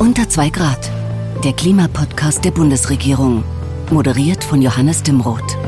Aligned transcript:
Unter 0.00 0.26
2 0.26 0.48
Grad. 0.48 0.90
Der 1.44 1.52
Klimapodcast 1.52 2.42
der 2.42 2.52
Bundesregierung. 2.52 3.44
Moderiert 3.90 4.42
von 4.42 4.62
Johannes 4.62 5.02
Dimroth. 5.02 5.58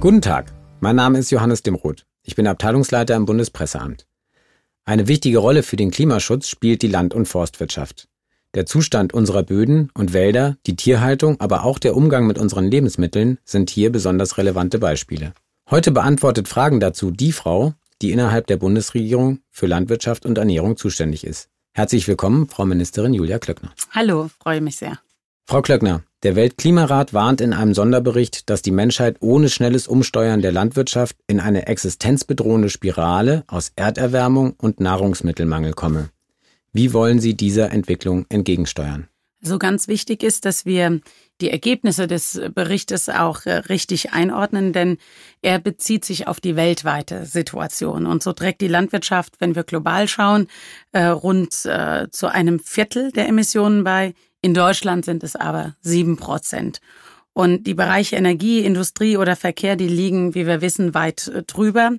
Guten 0.00 0.20
Tag, 0.20 0.52
mein 0.80 0.96
Name 0.96 1.16
ist 1.16 1.30
Johannes 1.30 1.62
Dimroth. 1.62 2.04
Ich 2.24 2.34
bin 2.34 2.46
Abteilungsleiter 2.46 3.16
im 3.16 3.24
Bundespresseamt. 3.24 4.06
Eine 4.84 5.08
wichtige 5.08 5.38
Rolle 5.38 5.62
für 5.62 5.76
den 5.76 5.90
Klimaschutz 5.90 6.48
spielt 6.48 6.82
die 6.82 6.88
Land- 6.88 7.14
und 7.14 7.24
Forstwirtschaft. 7.24 8.06
Der 8.54 8.66
Zustand 8.66 9.14
unserer 9.14 9.44
Böden 9.44 9.90
und 9.94 10.12
Wälder, 10.12 10.58
die 10.66 10.76
Tierhaltung, 10.76 11.40
aber 11.40 11.64
auch 11.64 11.78
der 11.78 11.96
Umgang 11.96 12.26
mit 12.26 12.36
unseren 12.36 12.66
Lebensmitteln 12.66 13.38
sind 13.46 13.70
hier 13.70 13.90
besonders 13.90 14.36
relevante 14.36 14.78
Beispiele. 14.78 15.32
Heute 15.70 15.90
beantwortet 15.90 16.48
Fragen 16.48 16.80
dazu 16.80 17.10
die 17.10 17.32
Frau, 17.32 17.72
die 18.02 18.12
innerhalb 18.12 18.46
der 18.46 18.56
Bundesregierung 18.56 19.40
für 19.50 19.66
Landwirtschaft 19.66 20.26
und 20.26 20.38
Ernährung 20.38 20.76
zuständig 20.76 21.24
ist. 21.24 21.48
Herzlich 21.72 22.08
willkommen, 22.08 22.48
Frau 22.48 22.64
Ministerin 22.66 23.14
Julia 23.14 23.38
Klöckner. 23.38 23.72
Hallo, 23.90 24.30
freue 24.42 24.60
mich 24.60 24.76
sehr. 24.76 24.98
Frau 25.46 25.62
Klöckner, 25.62 26.04
der 26.22 26.36
Weltklimarat 26.36 27.12
warnt 27.12 27.40
in 27.40 27.52
einem 27.52 27.74
Sonderbericht, 27.74 28.50
dass 28.50 28.62
die 28.62 28.70
Menschheit 28.70 29.16
ohne 29.20 29.48
schnelles 29.48 29.88
Umsteuern 29.88 30.42
der 30.42 30.52
Landwirtschaft 30.52 31.16
in 31.26 31.40
eine 31.40 31.66
existenzbedrohende 31.66 32.70
Spirale 32.70 33.44
aus 33.46 33.72
Erderwärmung 33.74 34.54
und 34.58 34.80
Nahrungsmittelmangel 34.80 35.72
komme. 35.72 36.10
Wie 36.72 36.92
wollen 36.92 37.18
Sie 37.18 37.34
dieser 37.34 37.72
Entwicklung 37.72 38.26
entgegensteuern? 38.28 39.08
So 39.40 39.58
ganz 39.58 39.88
wichtig 39.88 40.22
ist, 40.22 40.44
dass 40.44 40.66
wir 40.66 41.00
die 41.40 41.50
Ergebnisse 41.50 42.06
des 42.06 42.40
Berichtes 42.54 43.08
auch 43.08 43.46
äh, 43.46 43.52
richtig 43.52 44.12
einordnen, 44.12 44.72
denn 44.72 44.98
er 45.42 45.58
bezieht 45.58 46.04
sich 46.04 46.26
auf 46.26 46.40
die 46.40 46.56
weltweite 46.56 47.26
Situation. 47.26 48.06
Und 48.06 48.22
so 48.22 48.32
trägt 48.32 48.60
die 48.60 48.68
Landwirtschaft, 48.68 49.34
wenn 49.40 49.54
wir 49.54 49.64
global 49.64 50.08
schauen, 50.08 50.48
äh, 50.92 51.04
rund 51.04 51.64
äh, 51.64 52.08
zu 52.10 52.28
einem 52.28 52.60
Viertel 52.60 53.12
der 53.12 53.28
Emissionen 53.28 53.84
bei. 53.84 54.14
In 54.42 54.54
Deutschland 54.54 55.04
sind 55.04 55.22
es 55.22 55.36
aber 55.36 55.76
sieben 55.80 56.16
Prozent. 56.16 56.80
Und 57.32 57.66
die 57.66 57.74
Bereiche 57.74 58.16
Energie, 58.16 58.60
Industrie 58.60 59.16
oder 59.16 59.36
Verkehr, 59.36 59.76
die 59.76 59.88
liegen, 59.88 60.34
wie 60.34 60.46
wir 60.46 60.60
wissen, 60.60 60.94
weit 60.94 61.30
drüber. 61.46 61.92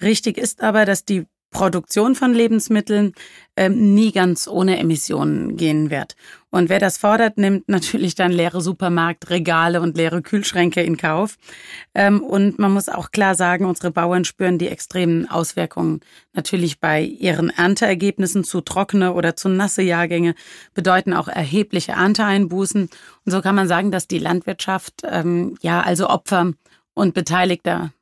Richtig 0.00 0.36
ist 0.36 0.62
aber, 0.62 0.84
dass 0.84 1.04
die 1.04 1.26
Produktion 1.52 2.14
von 2.14 2.34
Lebensmitteln 2.34 3.12
ähm, 3.56 3.94
nie 3.94 4.10
ganz 4.10 4.48
ohne 4.48 4.78
Emissionen 4.78 5.56
gehen 5.56 5.90
wird. 5.90 6.16
Und 6.50 6.68
wer 6.68 6.78
das 6.78 6.96
fordert, 6.96 7.38
nimmt 7.38 7.68
natürlich 7.68 8.14
dann 8.14 8.32
leere 8.32 8.60
Supermarktregale 8.60 9.80
und 9.80 9.96
leere 9.96 10.22
Kühlschränke 10.22 10.82
in 10.82 10.96
Kauf. 10.96 11.36
Ähm, 11.94 12.22
und 12.22 12.58
man 12.58 12.72
muss 12.72 12.88
auch 12.88 13.10
klar 13.10 13.34
sagen, 13.34 13.66
unsere 13.66 13.90
Bauern 13.90 14.24
spüren 14.24 14.58
die 14.58 14.68
extremen 14.68 15.30
Auswirkungen 15.30 16.00
natürlich 16.32 16.80
bei 16.80 17.02
ihren 17.02 17.50
Ernteergebnissen 17.50 18.44
zu 18.44 18.62
trockene 18.62 19.12
oder 19.12 19.36
zu 19.36 19.48
nasse 19.48 19.82
Jahrgänge, 19.82 20.34
bedeuten 20.74 21.12
auch 21.12 21.28
erhebliche 21.28 21.92
Ernteeinbußen. 21.92 22.82
Und 22.82 23.30
so 23.30 23.42
kann 23.42 23.54
man 23.54 23.68
sagen, 23.68 23.90
dass 23.90 24.08
die 24.08 24.18
Landwirtschaft 24.18 25.02
ähm, 25.04 25.56
ja 25.60 25.82
also 25.82 26.08
Opfer 26.08 26.52
und 26.94 27.14
Beteiligter 27.14 27.92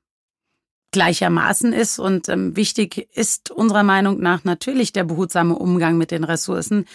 gleichermaßen 0.93 1.73
ist. 1.73 1.99
Und 1.99 2.29
ähm, 2.29 2.57
wichtig 2.57 3.09
ist 3.15 3.51
unserer 3.51 3.83
Meinung 3.83 4.21
nach 4.21 4.45
natürlich 4.45 4.93
der 4.93 5.05
behutsame 5.05 5.55
Umgang 5.55 5.99
mit 5.99 6.11
den 6.11 6.25
Ressourcen. 6.25 6.87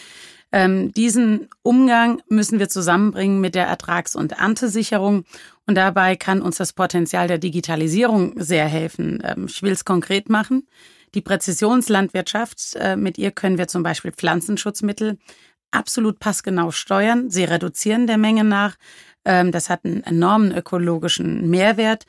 Ähm, 0.52 0.94
diesen 0.94 1.50
Umgang 1.64 2.22
müssen 2.30 2.60
wir 2.60 2.70
zusammenbringen 2.70 3.42
mit 3.42 3.56
der 3.56 3.68
Ertrags- 3.68 4.16
und 4.16 4.34
Erntesicherung. 4.34 5.26
Und 5.68 5.76
dabei 5.76 6.16
kann 6.16 6.42
uns 6.42 6.58
das 6.58 6.74
Potenzial 6.74 7.28
der 7.28 7.40
Digitalisierung 7.40 8.34
sehr 8.38 8.68
helfen. 8.68 9.22
Ähm, 9.24 9.48
ich 9.48 9.64
will 9.64 9.72
es 9.72 9.86
konkret 9.86 10.30
machen. 10.30 10.68
Die 11.14 11.22
Präzisionslandwirtschaft, 11.22 12.76
äh, 12.76 12.96
mit 12.96 13.18
ihr 13.18 13.32
können 13.32 13.58
wir 13.58 13.68
zum 13.68 13.84
Beispiel 13.84 14.12
Pflanzenschutzmittel 14.12 15.18
absolut 15.72 16.20
passgenau 16.20 16.72
steuern. 16.72 17.30
Sie 17.30 17.44
reduzieren 17.44 18.08
der 18.08 18.18
Menge 18.18 18.44
nach. 18.44 18.76
Ähm, 19.26 19.52
das 19.52 19.70
hat 19.70 19.86
einen 19.86 20.04
enormen 20.04 20.56
ökologischen 20.56 21.50
Mehrwert 21.50 22.06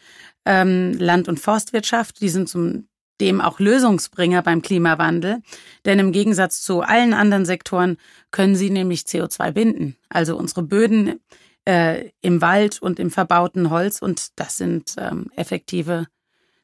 ähm, 0.47 0.95
Land- 0.99 1.29
und 1.29 1.39
Forstwirtschaft. 1.39 2.21
Die 2.23 2.31
sind 2.31 2.49
zum 2.49 2.87
dem 3.21 3.41
auch 3.41 3.59
Lösungsbringer 3.61 4.43
beim 4.43 4.62
Klimawandel. 4.62 5.43
Denn 5.84 5.99
im 5.99 6.12
Gegensatz 6.12 6.62
zu 6.62 6.83
allen 6.83 7.15
anderen 7.15 7.45
Sektoren 7.45 7.97
können 8.31 8.56
sie 8.56 8.71
nämlich 8.71 9.01
CO2 9.03 9.53
binden. 9.53 9.97
Also 10.09 10.37
unsere 10.37 10.62
Böden 10.62 11.21
äh, 11.65 12.11
im 12.21 12.41
Wald 12.41 12.81
und 12.81 12.99
im 12.99 13.11
verbauten 13.11 13.71
Holz. 13.71 14.01
Und 14.01 14.39
das 14.39 14.56
sind 14.56 14.95
ähm, 14.99 15.31
effektive 15.37 16.06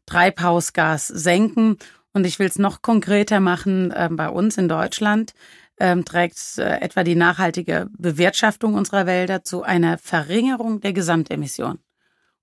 Treibhausgassenken. 0.06 1.78
Und 2.12 2.26
ich 2.26 2.38
will 2.38 2.48
es 2.48 2.58
noch 2.58 2.82
konkreter 2.82 3.40
machen. 3.40 3.90
Äh, 3.90 4.08
bei 4.12 4.28
uns 4.28 4.58
in 4.58 4.68
Deutschland 4.68 5.32
ähm, 5.80 6.04
trägt 6.04 6.58
äh, 6.58 6.80
etwa 6.80 7.02
die 7.02 7.14
nachhaltige 7.14 7.88
Bewirtschaftung 7.96 8.74
unserer 8.74 9.06
Wälder 9.06 9.42
zu 9.42 9.62
einer 9.62 9.96
Verringerung 9.96 10.80
der 10.80 10.92
Gesamtemission 10.92 11.78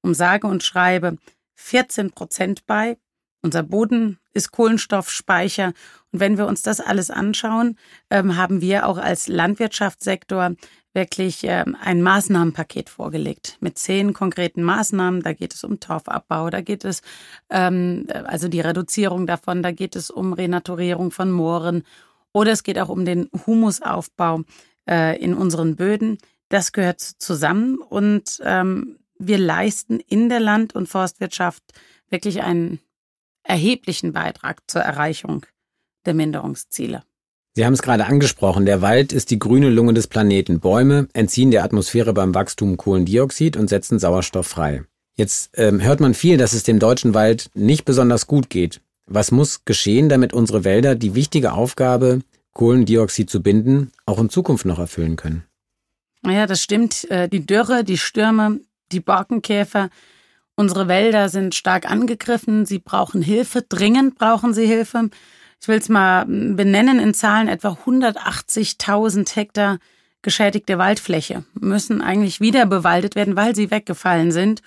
um 0.02 0.14
sage 0.14 0.48
und 0.48 0.64
schreibe 0.64 1.18
14 1.56 2.12
Prozent 2.12 2.66
bei. 2.66 2.98
Unser 3.42 3.64
Boden 3.64 4.20
ist 4.34 4.52
Kohlenstoffspeicher. 4.52 5.74
Und 6.12 6.20
wenn 6.20 6.38
wir 6.38 6.48
uns 6.48 6.62
das 6.62 6.82
alles 6.82 7.10
anschauen, 7.10 7.78
ähm, 8.10 8.36
haben 8.36 8.62
wir 8.62 8.86
auch 8.86 8.98
als 8.98 9.28
Landwirtschaftssektor 9.28 10.56
wirklich 10.94 11.44
ähm, 11.44 11.78
ein 11.80 12.02
Maßnahmenpaket 12.02 12.90
vorgelegt 12.90 13.58
mit 13.60 13.78
zehn 13.78 14.14
konkreten 14.14 14.64
Maßnahmen. 14.64 15.22
Da 15.22 15.34
geht 15.34 15.54
es 15.54 15.64
um 15.64 15.80
Torfabbau, 15.80 16.50
da 16.50 16.62
geht 16.62 16.84
es 16.84 17.02
ähm, 17.50 18.08
also 18.26 18.48
die 18.48 18.62
Reduzierung 18.62 19.28
davon, 19.28 19.62
da 19.62 19.72
geht 19.72 19.96
es 19.96 20.10
um 20.10 20.34
Renaturierung 20.34 21.12
von 21.12 21.31
Mooren 21.31 21.84
oder 22.34 22.52
es 22.52 22.64
geht 22.64 22.80
auch 22.80 22.90
um 22.90 23.06
den 23.06 23.30
Humusaufbau 23.46 24.42
äh, 24.90 25.18
in 25.20 25.34
unseren 25.34 25.76
Böden. 25.76 26.18
Das 26.50 26.72
gehört 26.72 27.00
zusammen 27.00 27.78
und 27.78 28.42
wir 29.19 29.38
leisten 29.38 30.00
in 30.00 30.30
der 30.30 30.40
Land- 30.40 30.74
und 30.74 30.88
Forstwirtschaft 30.88 31.63
wirklich 32.09 32.41
einen 32.41 32.80
erheblichen 33.44 34.13
Beitrag 34.13 34.62
zur 34.68 34.81
Erreichung 34.81 35.46
der 36.06 36.13
Minderungsziele. 36.13 37.03
Sie 37.56 37.66
haben 37.66 37.74
es 37.74 37.81
gerade 37.81 38.06
angesprochen, 38.06 38.66
der 38.66 38.81
Wald 38.81 39.12
ist 39.12 39.31
die 39.31 39.40
grüne 39.40 39.69
Lunge 39.69 39.94
des 39.94 40.07
Planeten. 40.07 40.59
Bäume 40.59 41.09
entziehen 41.13 41.52
der 41.52 41.63
Atmosphäre 41.63 42.13
beim 42.13 42.34
Wachstum 42.34 42.78
Kohlendioxid 42.78 43.57
und 43.57 43.68
setzen 43.68 44.00
Sauerstoff 44.00 44.47
frei. 44.47 44.84
Jetzt 45.16 45.51
ähm, 45.56 45.81
hört 45.81 46.00
man 46.00 46.13
viel, 46.13 46.38
dass 46.38 46.53
es 46.53 46.63
dem 46.63 46.80
deutschen 46.80 47.13
Wald 47.13 47.50
nicht 47.53 47.84
besonders 47.84 48.28
gut 48.28 48.50
geht. 48.50 48.81
Was 49.06 49.31
muss 49.31 49.66
geschehen, 49.66 50.07
damit 50.07 50.31
unsere 50.31 50.63
Wälder 50.63 50.96
die 50.96 51.16
wichtige 51.16 51.51
Aufgabe, 51.51 52.22
Kohlendioxid 52.53 53.30
zu 53.30 53.41
binden, 53.41 53.91
auch 54.06 54.19
in 54.19 54.30
Zukunft 54.30 54.66
noch 54.66 54.80
erfüllen 54.80 55.18
können? 55.18 55.44
Naja, 56.22 56.46
das 56.46 56.62
stimmt. 56.62 57.09
Äh, 57.09 57.28
die 57.28 57.46
Dürre, 57.46 57.84
die 57.84 57.97
Stürme, 57.97 58.59
die 58.92 59.00
Borkenkäfer. 59.00 59.90
Unsere 60.56 60.88
Wälder 60.88 61.30
sind 61.30 61.56
stark 61.56 61.90
angegriffen. 61.90 62.66
Sie 62.66 62.80
brauchen 62.80 63.22
Hilfe. 63.22 63.62
Dringend 63.62 64.16
brauchen 64.16 64.54
sie 64.54 64.66
Hilfe. 64.66 65.10
Ich 65.62 65.68
will 65.68 65.78
es 65.78 65.90
mal 65.90 66.26
benennen 66.26 67.00
in 67.00 67.14
Zahlen. 67.14 67.48
Etwa 67.48 67.78
180.000 67.86 69.36
Hektar 69.36 69.80
geschädigte 70.22 70.78
Waldfläche 70.78 71.44
müssen 71.54 72.02
eigentlich 72.02 72.42
wieder 72.42 72.66
bewaldet 72.66 73.16
werden, 73.16 73.36
weil 73.36 73.56
sie 73.56 73.72
weggefallen 73.72 74.32
sind. 74.32 74.62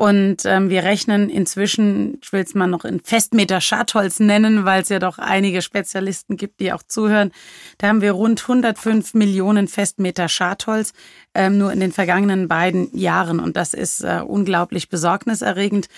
Und 0.00 0.46
ähm, 0.46 0.70
wir 0.70 0.84
rechnen 0.84 1.28
inzwischen, 1.28 2.16
ich 2.22 2.32
will 2.32 2.40
es 2.42 2.54
mal 2.54 2.66
noch 2.66 2.86
in 2.86 3.00
Festmeter 3.00 3.60
Schadholz 3.60 4.18
nennen, 4.18 4.64
weil 4.64 4.80
es 4.80 4.88
ja 4.88 4.98
doch 4.98 5.18
einige 5.18 5.60
Spezialisten 5.60 6.38
gibt, 6.38 6.60
die 6.60 6.72
auch 6.72 6.82
zuhören. 6.82 7.32
Da 7.76 7.88
haben 7.88 8.00
wir 8.00 8.12
rund 8.12 8.40
105 8.40 9.12
Millionen 9.12 9.68
Festmeter 9.68 10.30
Schadholz 10.30 10.94
ähm, 11.34 11.58
nur 11.58 11.70
in 11.70 11.80
den 11.80 11.92
vergangenen 11.92 12.48
beiden 12.48 12.96
Jahren. 12.96 13.40
Und 13.40 13.58
das 13.58 13.74
ist 13.74 14.00
äh, 14.00 14.22
unglaublich 14.26 14.88
besorgniserregend. 14.88 15.88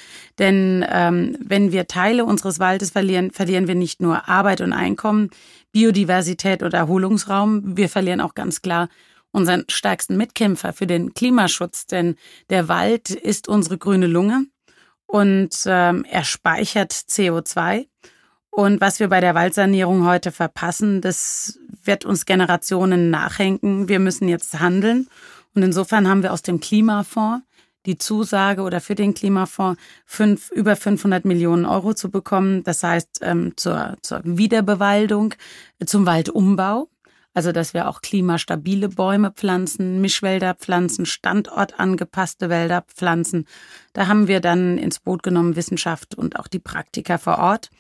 Denn 0.41 0.85
ähm, 0.91 1.39
wenn 1.41 1.71
wir 1.71 1.87
Teile 1.87 2.25
unseres 2.25 2.59
Waldes 2.59 2.91
verlieren, 2.91 3.31
verlieren 3.31 3.69
wir 3.69 3.77
nicht 3.77 4.01
nur 4.01 4.29
Arbeit 4.29 4.63
und 4.63 4.73
Einkommen, 4.73 5.31
Biodiversität 5.71 6.65
oder 6.65 6.79
Erholungsraum. 6.79 7.77
Wir 7.77 7.89
verlieren 7.89 8.21
auch 8.21 8.35
ganz 8.35 8.63
klar 8.63 8.89
unseren 9.33 9.65
stärksten 9.69 10.17
Mitkämpfer 10.17 10.73
für 10.73 10.87
den 10.87 11.15
Klimaschutz, 11.15 11.87
denn 11.87 12.17
der 12.51 12.69
Wald 12.69 13.11
ist 13.11 13.49
unsere 13.49 13.79
grüne 13.79 14.07
Lunge 14.07 14.47
und 15.07 15.51
ähm, 15.67 16.07
er 16.09 16.25
speichert 16.25 16.93
CO2. 16.93 17.87
Und 18.51 18.81
was 18.81 19.01
wir 19.01 19.09
bei 19.09 19.21
der 19.21 19.35
Waldsanierung 19.35 20.07
heute 20.07 20.31
verpassen, 20.31 21.01
das 21.01 21.59
wird 21.85 22.05
uns 22.05 22.27
Generationen 22.27 23.11
nachhängen. 23.11 23.89
Wir 23.89 23.99
müssen 23.99 24.29
jetzt 24.29 24.61
handeln. 24.61 25.09
Und 25.55 25.63
insofern 25.63 26.09
haben 26.09 26.23
wir 26.23 26.33
aus 26.33 26.43
dem 26.43 26.61
Klimafonds 26.61 27.45
die 27.87 27.99
Zusage 27.99 28.63
oder 28.63 28.81
für 28.81 28.95
den 28.95 29.15
Klimafonds 29.15 29.81
fünf, 30.05 30.51
über 30.51 30.77
500 30.77 31.25
Millionen 31.25 31.65
Euro 31.67 31.95
zu 31.95 32.11
bekommen. 32.11 32.63
Das 32.63 32.83
heißt, 32.83 33.21
ähm, 33.23 33.53
zur, 33.57 33.97
zur 34.03 34.21
Wiederbewaldung, 34.25 35.35
zum 35.85 36.07
Waldumbau. 36.07 36.89
Also, 37.35 37.53
dass 37.53 37.73
wir 37.73 37.89
auch 37.89 38.03
klimastabile 38.03 38.89
Bäume 38.89 39.31
pflanzen, 39.31 40.01
Mischwälder 40.01 40.55
pflanzen, 40.55 41.07
standortangepasste 41.07 42.51
Wälder 42.51 42.83
pflanzen. 42.83 43.47
Da 43.95 44.07
haben 44.07 44.29
wir 44.29 44.41
dann 44.41 44.77
ins 44.77 45.01
Boot 45.01 45.23
genommen 45.23 45.57
Wissenschaft 45.57 46.15
und 46.15 46.39
auch 46.39 46.47
die 46.47 46.59
Praktiker 46.59 47.19
vor 47.19 47.39
Ort. 47.39 47.71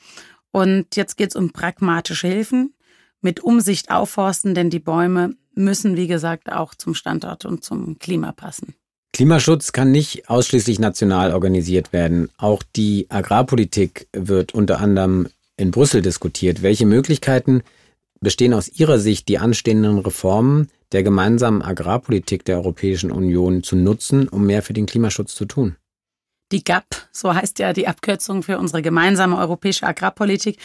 Und 0.50 0.96
jetzt 0.96 1.16
geht 1.16 1.30
es 1.30 1.36
um 1.36 1.50
pragmatische 1.50 2.28
Hilfen 2.28 2.74
mit 3.20 3.40
Umsicht 3.40 3.90
aufforsten, 3.90 4.54
denn 4.54 4.70
die 4.70 4.80
Bäume 4.80 5.34
müssen, 5.54 5.96
wie 5.96 6.06
gesagt, 6.06 6.50
auch 6.50 6.74
zum 6.74 6.94
Standort 6.94 7.44
und 7.44 7.62
zum 7.62 7.98
Klima 7.98 8.32
passen. 8.32 8.74
Klimaschutz 9.12 9.72
kann 9.72 9.90
nicht 9.92 10.30
ausschließlich 10.30 10.78
national 10.78 11.34
organisiert 11.34 11.92
werden. 11.92 12.30
Auch 12.38 12.62
die 12.74 13.06
Agrarpolitik 13.10 14.08
wird 14.12 14.54
unter 14.54 14.80
anderem 14.80 15.28
in 15.58 15.70
Brüssel 15.70 16.00
diskutiert. 16.00 16.62
Welche 16.62 16.86
Möglichkeiten 16.86 17.62
bestehen 18.22 18.54
aus 18.54 18.68
Ihrer 18.68 18.98
Sicht, 18.98 19.28
die 19.28 19.38
anstehenden 19.38 19.98
Reformen 19.98 20.68
der 20.92 21.02
gemeinsamen 21.02 21.62
Agrarpolitik 21.62 22.44
der 22.44 22.56
Europäischen 22.56 23.10
Union 23.10 23.62
zu 23.62 23.76
nutzen, 23.76 24.28
um 24.28 24.46
mehr 24.46 24.62
für 24.62 24.72
den 24.72 24.86
Klimaschutz 24.86 25.34
zu 25.34 25.44
tun? 25.44 25.76
Die 26.52 26.64
GAP, 26.64 26.84
so 27.12 27.34
heißt 27.34 27.58
ja 27.58 27.72
die 27.72 27.88
Abkürzung 27.88 28.42
für 28.42 28.58
unsere 28.58 28.82
gemeinsame 28.82 29.38
europäische 29.38 29.86
Agrarpolitik, 29.86 30.58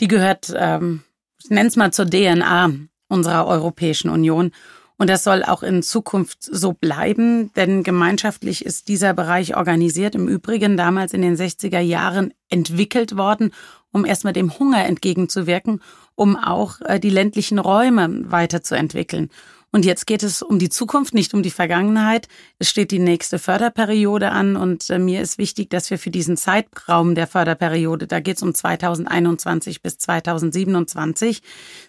die 0.00 0.08
gehört, 0.08 0.52
ähm, 0.56 1.02
ich 1.42 1.50
nenne 1.50 1.68
es 1.68 1.76
mal 1.76 1.92
zur 1.92 2.06
DNA 2.06 2.72
unserer 3.08 3.46
Europäischen 3.46 4.10
Union. 4.10 4.52
Und 4.98 5.10
das 5.10 5.24
soll 5.24 5.44
auch 5.44 5.62
in 5.62 5.82
Zukunft 5.82 6.38
so 6.42 6.72
bleiben, 6.72 7.52
denn 7.54 7.82
gemeinschaftlich 7.82 8.64
ist 8.64 8.88
dieser 8.88 9.12
Bereich 9.12 9.54
organisiert. 9.54 10.14
Im 10.14 10.26
Übrigen 10.26 10.78
damals 10.78 11.12
in 11.12 11.20
den 11.20 11.36
60er 11.36 11.80
Jahren 11.80 12.32
entwickelt 12.48 13.14
worden, 13.18 13.52
um 13.92 14.06
erstmal 14.06 14.32
dem 14.32 14.58
Hunger 14.58 14.86
entgegenzuwirken, 14.86 15.82
um 16.16 16.36
auch 16.36 16.80
äh, 16.80 16.98
die 16.98 17.10
ländlichen 17.10 17.58
Räume 17.58 18.30
weiterzuentwickeln. 18.30 19.30
Und 19.72 19.84
jetzt 19.84 20.06
geht 20.06 20.22
es 20.22 20.42
um 20.42 20.58
die 20.58 20.70
Zukunft, 20.70 21.12
nicht 21.12 21.34
um 21.34 21.42
die 21.42 21.50
Vergangenheit. 21.50 22.28
Es 22.58 22.70
steht 22.70 22.92
die 22.92 22.98
nächste 22.98 23.38
Förderperiode 23.38 24.30
an 24.30 24.56
und 24.56 24.88
äh, 24.88 24.98
mir 24.98 25.20
ist 25.20 25.38
wichtig, 25.38 25.68
dass 25.70 25.90
wir 25.90 25.98
für 25.98 26.10
diesen 26.10 26.36
Zeitraum 26.36 27.14
der 27.14 27.26
Förderperiode, 27.26 28.06
da 28.06 28.20
geht 28.20 28.36
es 28.36 28.42
um 28.42 28.54
2021 28.54 29.82
bis 29.82 29.98
2027, 29.98 31.42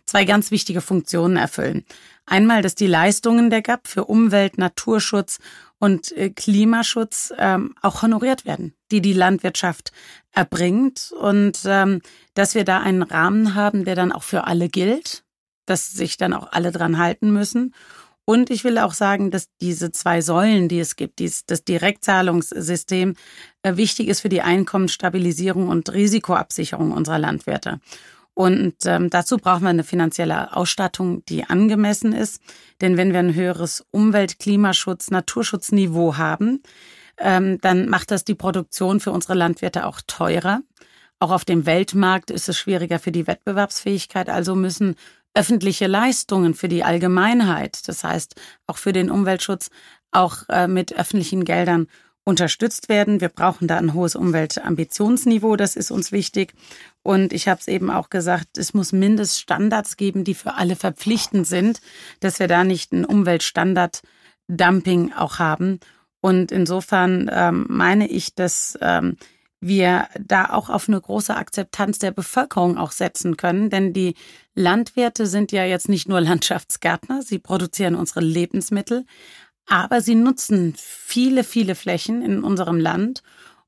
zwei 0.05 0.25
ganz 0.25 0.51
wichtige 0.51 0.81
Funktionen 0.81 1.37
erfüllen. 1.37 1.85
Einmal, 2.27 2.61
dass 2.61 2.75
die 2.75 2.87
Leistungen 2.87 3.49
der 3.49 3.63
GAP 3.63 3.87
für 3.87 4.05
Umwelt, 4.05 4.59
Naturschutz 4.59 5.39
und 5.79 6.11
äh, 6.11 6.29
Klimaschutz 6.29 7.33
ähm, 7.39 7.73
auch 7.81 8.03
honoriert 8.03 8.45
werden, 8.45 8.75
die 8.91 9.01
die 9.01 9.13
Landwirtschaft 9.13 9.91
erbringt 10.31 11.11
und 11.19 11.59
ähm, 11.65 12.01
dass 12.35 12.53
wir 12.53 12.65
da 12.65 12.81
einen 12.81 13.01
Rahmen 13.01 13.55
haben, 13.55 13.85
der 13.85 13.95
dann 13.95 14.11
auch 14.11 14.23
für 14.23 14.45
alle 14.45 14.69
gilt 14.69 15.23
dass 15.67 15.91
sich 15.91 16.17
dann 16.17 16.33
auch 16.33 16.51
alle 16.51 16.71
dran 16.71 16.97
halten 16.97 17.31
müssen. 17.31 17.75
Und 18.25 18.49
ich 18.49 18.63
will 18.63 18.77
auch 18.77 18.93
sagen, 18.93 19.31
dass 19.31 19.47
diese 19.61 19.91
zwei 19.91 20.19
Säulen, 20.21 20.67
die 20.67 20.79
es 20.79 20.97
gibt, 20.97 21.19
dies, 21.19 21.45
das 21.45 21.63
Direktzahlungssystem, 21.63 23.13
äh, 23.61 23.77
wichtig 23.77 24.09
ist 24.09 24.21
für 24.21 24.29
die 24.29 24.41
Einkommensstabilisierung 24.41 25.69
und 25.69 25.93
Risikoabsicherung 25.93 26.91
unserer 26.91 27.19
Landwirte. 27.19 27.79
Und 28.37 28.75
ähm, 28.85 29.09
dazu 29.09 29.37
brauchen 29.37 29.63
wir 29.63 29.69
eine 29.69 29.83
finanzielle 29.83 30.55
Ausstattung, 30.55 31.25
die 31.25 31.45
angemessen 31.45 32.13
ist. 32.13 32.39
Denn 32.81 32.95
wenn 32.95 33.11
wir 33.11 33.17
ein 33.17 33.33
höheres 33.33 33.83
Umwelt-, 33.89 34.37
Klimaschutz-, 34.39 35.09
Naturschutzniveau 35.09 36.17
haben, 36.17 36.61
ähm, 37.17 37.57
dann 37.61 37.89
macht 37.89 38.11
das 38.11 38.25
die 38.25 38.35
Produktion 38.35 38.99
für 38.99 39.11
unsere 39.11 39.33
Landwirte 39.33 39.87
auch 39.87 40.01
teurer. 40.05 40.61
Auch 41.17 41.31
auf 41.31 41.45
dem 41.45 41.65
Weltmarkt 41.65 42.29
ist 42.29 42.47
es 42.47 42.59
schwieriger 42.59 42.99
für 42.99 43.11
die 43.11 43.25
Wettbewerbsfähigkeit. 43.25 44.29
Also 44.29 44.53
müssen 44.53 44.97
öffentliche 45.33 45.87
Leistungen 45.87 46.53
für 46.53 46.67
die 46.67 46.83
Allgemeinheit, 46.83 47.87
das 47.87 48.03
heißt 48.03 48.35
auch 48.67 48.77
für 48.77 48.93
den 48.93 49.09
Umweltschutz, 49.09 49.71
auch 50.11 50.47
äh, 50.49 50.67
mit 50.67 50.93
öffentlichen 50.93 51.43
Geldern 51.43 51.87
unterstützt 52.27 52.89
werden. 52.89 53.21
Wir 53.21 53.29
brauchen 53.29 53.69
da 53.69 53.77
ein 53.77 53.93
hohes 53.93 54.17
Umweltambitionsniveau, 54.17 55.55
das 55.55 55.77
ist 55.77 55.91
uns 55.91 56.11
wichtig. 56.11 56.53
Und 57.01 57.31
ich 57.31 57.47
habe 57.47 57.61
es 57.61 57.69
eben 57.69 57.89
auch 57.89 58.09
gesagt, 58.09 58.57
es 58.57 58.73
muss 58.73 58.91
Mindeststandards 58.91 59.95
geben, 59.95 60.25
die 60.25 60.33
für 60.33 60.55
alle 60.55 60.75
verpflichtend 60.75 61.47
sind, 61.47 61.79
dass 62.19 62.39
wir 62.39 62.49
da 62.49 62.65
nicht 62.65 62.91
ein 62.91 63.05
Umweltstandard-Dumping 63.05 65.13
auch 65.13 65.39
haben. 65.39 65.79
Und 66.19 66.51
insofern 66.51 67.29
ähm, 67.31 67.65
meine 67.69 68.09
ich, 68.09 68.35
dass 68.35 68.77
ähm, 68.81 69.15
wir 69.61 70.09
da 70.19 70.49
auch 70.49 70.69
auf 70.69 70.89
eine 70.89 70.99
große 70.99 71.33
Akzeptanz 71.33 71.97
der 71.97 72.11
Bevölkerung 72.11 72.77
auch 72.77 72.91
setzen 72.91 73.37
können. 73.37 73.69
Denn 73.69 73.93
die 73.93 74.15
Landwirte 74.53 75.27
sind 75.27 75.53
ja 75.53 75.63
jetzt 75.63 75.87
nicht 75.87 76.09
nur 76.09 76.19
Landschaftsgärtner, 76.21 77.21
sie 77.21 77.39
produzieren 77.39 77.95
unsere 77.95 78.19
Lebensmittel, 78.19 79.05
aber 79.67 80.01
sie 80.01 80.15
nutzen 80.15 80.73
viele, 80.77 81.43
viele 81.43 81.75
Flächen 81.75 82.21
in 82.21 82.43
unserem 82.43 82.79
Land. 82.79 83.21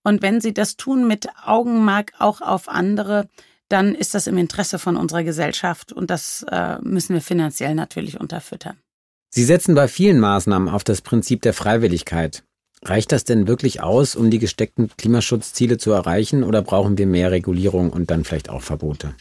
Und 0.04 0.22
wenn 0.22 0.42
sie 0.42 0.54
das 0.54 0.78
tun 0.78 1.08
mit 1.08 1.28
Augenmerk 1.46 2.14
auch 2.20 2.42
auf 2.42 2.70
andere, 2.70 3.28
dann 3.68 3.94
ist 3.94 4.16
das 4.16 4.26
im 4.28 4.38
Interesse 4.38 4.80
von 4.80 4.98
unserer 4.98 5.24
Gesellschaft 5.24 5.94
und 5.94 6.10
das 6.10 6.44
äh, 6.50 6.80
müssen 6.82 7.14
wir 7.14 7.22
finanziell 7.22 7.76
natürlich 7.76 8.20
unterfüttern. 8.20 8.78
Sie 9.30 9.44
setzen 9.44 9.76
bei 9.76 9.88
vielen 9.88 10.20
Maßnahmen 10.20 10.70
auf 10.70 10.84
das 10.84 11.02
Prinzip 11.02 11.44
der 11.44 11.54
Freiwilligkeit. 11.54 12.44
Reicht 12.84 13.12
das 13.12 13.26
denn 13.26 13.48
wirklich 13.48 13.82
aus, 13.82 14.16
um 14.16 14.32
die 14.32 14.40
gesteckten 14.40 14.90
Klimaschutzziele 14.98 15.78
zu 15.78 15.92
erreichen 15.92 16.44
oder 16.44 16.62
brauchen 16.62 16.98
wir 16.98 17.06
mehr 17.06 17.30
Regulierung 17.30 17.92
und 17.92 18.10
dann 18.10 18.24
vielleicht 18.24 18.50
auch 18.50 18.62
Verbote? 18.62 19.14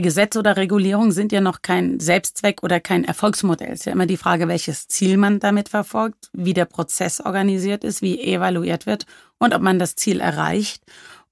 Gesetz 0.00 0.36
oder 0.36 0.56
Regulierung 0.56 1.12
sind 1.12 1.32
ja 1.32 1.40
noch 1.40 1.60
kein 1.62 2.00
Selbstzweck 2.00 2.62
oder 2.62 2.80
kein 2.80 3.04
Erfolgsmodell. 3.04 3.72
Es 3.72 3.80
ist 3.80 3.86
ja 3.86 3.92
immer 3.92 4.06
die 4.06 4.16
Frage, 4.16 4.48
welches 4.48 4.88
Ziel 4.88 5.16
man 5.16 5.40
damit 5.40 5.68
verfolgt, 5.68 6.30
wie 6.32 6.54
der 6.54 6.64
Prozess 6.64 7.20
organisiert 7.20 7.84
ist, 7.84 8.00
wie 8.00 8.20
evaluiert 8.20 8.86
wird 8.86 9.06
und 9.38 9.54
ob 9.54 9.60
man 9.60 9.78
das 9.78 9.94
Ziel 9.94 10.20
erreicht. 10.20 10.82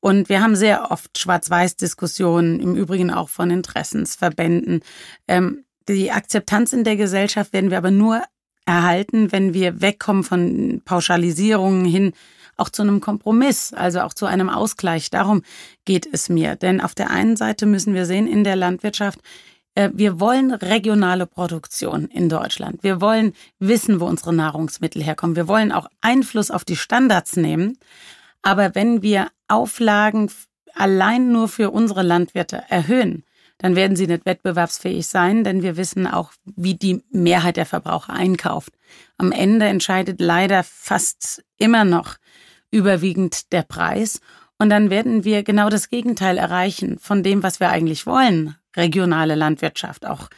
Und 0.00 0.28
wir 0.28 0.42
haben 0.42 0.56
sehr 0.56 0.90
oft 0.90 1.18
Schwarz-Weiß-Diskussionen, 1.18 2.60
im 2.60 2.74
Übrigen 2.74 3.10
auch 3.10 3.28
von 3.28 3.50
Interessensverbänden. 3.50 4.80
Ähm, 5.28 5.64
die 5.88 6.10
Akzeptanz 6.10 6.72
in 6.72 6.84
der 6.84 6.96
Gesellschaft 6.96 7.52
werden 7.52 7.70
wir 7.70 7.78
aber 7.78 7.90
nur 7.90 8.22
erhalten, 8.66 9.32
wenn 9.32 9.54
wir 9.54 9.80
wegkommen 9.80 10.24
von 10.24 10.82
Pauschalisierungen 10.84 11.84
hin 11.84 12.12
auch 12.56 12.68
zu 12.68 12.82
einem 12.82 13.00
Kompromiss, 13.00 13.72
also 13.72 14.00
auch 14.00 14.14
zu 14.14 14.26
einem 14.26 14.48
Ausgleich. 14.48 15.10
Darum 15.10 15.42
geht 15.84 16.06
es 16.12 16.28
mir. 16.28 16.56
Denn 16.56 16.80
auf 16.80 16.94
der 16.94 17.10
einen 17.10 17.36
Seite 17.36 17.66
müssen 17.66 17.94
wir 17.94 18.06
sehen, 18.06 18.26
in 18.26 18.44
der 18.44 18.56
Landwirtschaft, 18.56 19.20
äh, 19.74 19.90
wir 19.92 20.20
wollen 20.20 20.52
regionale 20.52 21.26
Produktion 21.26 22.06
in 22.06 22.28
Deutschland. 22.28 22.82
Wir 22.82 23.00
wollen 23.00 23.32
wissen, 23.58 24.00
wo 24.00 24.06
unsere 24.06 24.32
Nahrungsmittel 24.32 25.02
herkommen. 25.02 25.36
Wir 25.36 25.48
wollen 25.48 25.72
auch 25.72 25.86
Einfluss 26.00 26.50
auf 26.50 26.64
die 26.64 26.76
Standards 26.76 27.36
nehmen. 27.36 27.78
Aber 28.42 28.74
wenn 28.74 29.02
wir 29.02 29.28
Auflagen 29.48 30.30
allein 30.74 31.32
nur 31.32 31.48
für 31.48 31.70
unsere 31.70 32.02
Landwirte 32.02 32.62
erhöhen, 32.68 33.24
dann 33.58 33.76
werden 33.76 33.96
sie 33.96 34.08
nicht 34.08 34.26
wettbewerbsfähig 34.26 35.06
sein, 35.06 35.44
denn 35.44 35.62
wir 35.62 35.76
wissen 35.76 36.08
auch, 36.08 36.32
wie 36.44 36.74
die 36.74 37.04
Mehrheit 37.10 37.56
der 37.56 37.66
Verbraucher 37.66 38.12
einkauft. 38.12 38.72
Am 39.18 39.30
Ende 39.30 39.66
entscheidet 39.66 40.20
leider 40.20 40.64
fast 40.64 41.44
immer 41.58 41.84
noch 41.84 42.16
überwiegend 42.72 43.52
der 43.52 43.62
Preis. 43.62 44.20
Und 44.58 44.70
dann 44.70 44.90
werden 44.90 45.24
wir 45.24 45.44
genau 45.44 45.68
das 45.68 45.88
Gegenteil 45.88 46.38
erreichen 46.38 46.98
von 46.98 47.22
dem, 47.22 47.44
was 47.44 47.60
wir 47.60 47.70
eigentlich 47.70 48.06
wollen. 48.06 48.56
Regionale 48.76 49.36
Landwirtschaft, 49.36 50.06
auch 50.06 50.28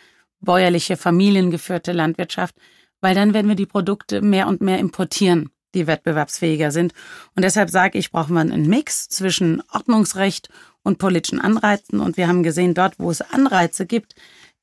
bäuerliche, 0.40 0.96
familiengeführte 0.98 1.92
Landwirtschaft, 1.92 2.54
weil 3.00 3.14
dann 3.14 3.32
werden 3.32 3.48
wir 3.48 3.54
die 3.54 3.66
Produkte 3.66 4.20
mehr 4.20 4.46
und 4.46 4.60
mehr 4.60 4.78
importieren, 4.78 5.50
die 5.74 5.86
wettbewerbsfähiger 5.86 6.70
sind. 6.70 6.92
Und 7.34 7.44
deshalb 7.44 7.70
sage 7.70 7.98
ich, 7.98 8.10
brauchen 8.10 8.34
wir 8.34 8.40
einen 8.40 8.68
Mix 8.68 9.08
zwischen 9.08 9.62
Ordnungsrecht 9.72 10.48
und 10.82 10.98
politischen 10.98 11.40
Anreizen. 11.40 12.00
Und 12.00 12.16
wir 12.16 12.28
haben 12.28 12.42
gesehen, 12.42 12.74
dort, 12.74 12.98
wo 12.98 13.10
es 13.10 13.20
Anreize 13.20 13.86
gibt, 13.86 14.14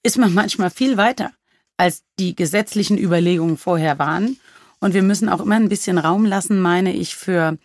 ist 0.03 0.17
man 0.17 0.33
manchmal 0.33 0.69
viel 0.69 0.97
weiter, 0.97 1.31
als 1.77 2.03
die 2.19 2.35
gesetzlichen 2.35 2.97
Überlegungen 2.97 3.57
vorher 3.57 3.99
waren. 3.99 4.37
Und 4.81 4.93
wir 4.93 5.03
müssen 5.03 5.29
auch 5.29 5.39
immer 5.39 5.55
ein 5.55 5.69
bisschen 5.69 5.97
Raum 5.97 6.25
lassen, 6.25 6.59
meine 6.59 6.93
ich, 6.93 7.15
für, 7.15 7.57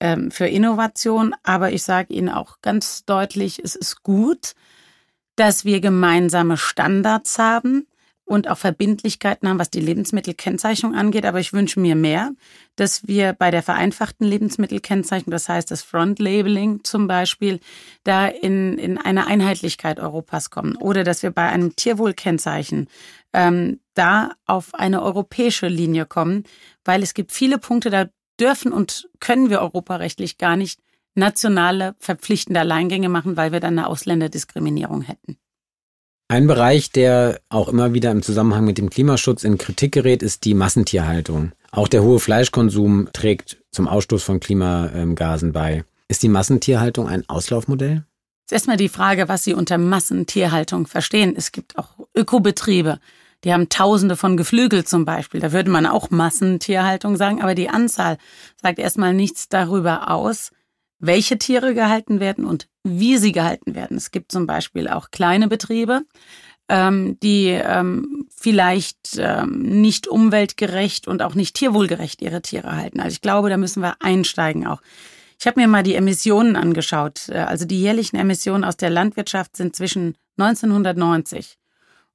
ähm, 0.00 0.30
für 0.30 0.46
Innovation. 0.46 1.34
Aber 1.44 1.70
ich 1.70 1.84
sage 1.84 2.12
Ihnen 2.12 2.30
auch 2.30 2.56
ganz 2.62 3.04
deutlich, 3.04 3.60
es 3.62 3.76
ist 3.76 4.02
gut, 4.02 4.54
dass 5.36 5.64
wir 5.64 5.80
gemeinsame 5.80 6.56
Standards 6.56 7.38
haben, 7.38 7.86
und 8.32 8.48
auch 8.48 8.56
Verbindlichkeiten 8.56 9.46
haben, 9.46 9.58
was 9.58 9.68
die 9.68 9.80
Lebensmittelkennzeichnung 9.80 10.94
angeht. 10.94 11.26
Aber 11.26 11.38
ich 11.38 11.52
wünsche 11.52 11.78
mir 11.78 11.94
mehr, 11.94 12.32
dass 12.76 13.06
wir 13.06 13.34
bei 13.34 13.50
der 13.50 13.62
vereinfachten 13.62 14.26
Lebensmittelkennzeichnung, 14.26 15.30
das 15.30 15.50
heißt 15.50 15.70
das 15.70 15.82
Front-Labeling 15.82 16.82
zum 16.82 17.08
Beispiel, 17.08 17.60
da 18.04 18.26
in, 18.26 18.78
in 18.78 18.96
eine 18.96 19.26
Einheitlichkeit 19.26 20.00
Europas 20.00 20.48
kommen. 20.48 20.76
Oder 20.76 21.04
dass 21.04 21.22
wir 21.22 21.30
bei 21.30 21.46
einem 21.46 21.76
Tierwohlkennzeichen 21.76 22.88
ähm, 23.34 23.80
da 23.92 24.30
auf 24.46 24.74
eine 24.74 25.02
europäische 25.02 25.68
Linie 25.68 26.06
kommen, 26.06 26.44
weil 26.86 27.02
es 27.02 27.12
gibt 27.12 27.32
viele 27.32 27.58
Punkte, 27.58 27.90
da 27.90 28.06
dürfen 28.40 28.72
und 28.72 29.10
können 29.20 29.50
wir 29.50 29.60
europarechtlich 29.60 30.38
gar 30.38 30.56
nicht 30.56 30.80
nationale 31.14 31.96
verpflichtende 31.98 32.60
Alleingänge 32.60 33.10
machen, 33.10 33.36
weil 33.36 33.52
wir 33.52 33.60
dann 33.60 33.78
eine 33.78 33.88
Ausländerdiskriminierung 33.88 35.02
hätten. 35.02 35.36
Ein 36.32 36.46
Bereich, 36.46 36.90
der 36.90 37.40
auch 37.50 37.68
immer 37.68 37.92
wieder 37.92 38.10
im 38.10 38.22
Zusammenhang 38.22 38.64
mit 38.64 38.78
dem 38.78 38.88
Klimaschutz 38.88 39.44
in 39.44 39.58
Kritik 39.58 39.92
gerät, 39.92 40.22
ist 40.22 40.46
die 40.46 40.54
Massentierhaltung. 40.54 41.52
Auch 41.72 41.88
der 41.88 42.02
hohe 42.02 42.20
Fleischkonsum 42.20 43.10
trägt 43.12 43.58
zum 43.70 43.86
Ausstoß 43.86 44.22
von 44.22 44.40
Klimagasen 44.40 45.52
bei. 45.52 45.84
Ist 46.08 46.22
die 46.22 46.30
Massentierhaltung 46.30 47.06
ein 47.06 47.28
Auslaufmodell? 47.28 48.06
erstmal 48.50 48.78
die 48.78 48.88
Frage, 48.88 49.28
was 49.28 49.44
Sie 49.44 49.52
unter 49.52 49.76
Massentierhaltung 49.76 50.86
verstehen. 50.86 51.34
Es 51.36 51.52
gibt 51.52 51.76
auch 51.76 51.98
Ökobetriebe, 52.16 52.98
die 53.44 53.52
haben 53.52 53.68
Tausende 53.68 54.16
von 54.16 54.38
Geflügel 54.38 54.84
zum 54.84 55.04
Beispiel. 55.04 55.40
Da 55.40 55.52
würde 55.52 55.68
man 55.68 55.84
auch 55.84 56.08
Massentierhaltung 56.08 57.16
sagen, 57.16 57.42
aber 57.42 57.54
die 57.54 57.68
Anzahl 57.68 58.16
sagt 58.56 58.78
erstmal 58.78 59.12
nichts 59.12 59.50
darüber 59.50 60.10
aus, 60.10 60.50
welche 61.02 61.36
Tiere 61.36 61.74
gehalten 61.74 62.20
werden 62.20 62.44
und 62.44 62.68
wie 62.84 63.18
sie 63.18 63.32
gehalten 63.32 63.74
werden. 63.74 63.96
Es 63.96 64.12
gibt 64.12 64.32
zum 64.32 64.46
Beispiel 64.46 64.88
auch 64.88 65.10
kleine 65.10 65.48
Betriebe, 65.48 66.02
ähm, 66.68 67.18
die 67.20 67.48
ähm, 67.48 68.28
vielleicht 68.34 69.18
ähm, 69.18 69.62
nicht 69.82 70.06
umweltgerecht 70.06 71.08
und 71.08 71.20
auch 71.20 71.34
nicht 71.34 71.56
tierwohlgerecht 71.56 72.22
ihre 72.22 72.40
Tiere 72.40 72.76
halten. 72.76 73.00
Also 73.00 73.14
ich 73.14 73.20
glaube, 73.20 73.50
da 73.50 73.56
müssen 73.56 73.82
wir 73.82 73.96
einsteigen 74.00 74.66
auch. 74.66 74.80
Ich 75.40 75.46
habe 75.48 75.60
mir 75.60 75.66
mal 75.66 75.82
die 75.82 75.96
Emissionen 75.96 76.54
angeschaut. 76.54 77.28
Äh, 77.28 77.38
also 77.38 77.64
die 77.64 77.80
jährlichen 77.80 78.16
Emissionen 78.16 78.62
aus 78.62 78.76
der 78.76 78.90
Landwirtschaft 78.90 79.56
sind 79.56 79.74
zwischen 79.74 80.16
1990 80.38 81.58